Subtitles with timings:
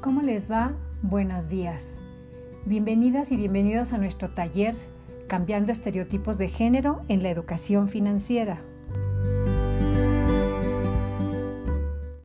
[0.00, 0.74] ¿Cómo les va?
[1.02, 1.96] Buenos días.
[2.66, 4.76] Bienvenidas y bienvenidos a nuestro taller
[5.26, 8.62] Cambiando estereotipos de género en la educación financiera.